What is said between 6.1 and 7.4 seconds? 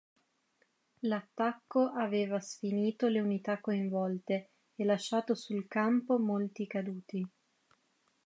molti caduti.